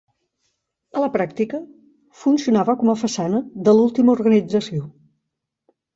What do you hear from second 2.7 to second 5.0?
com a façana de l'última organització.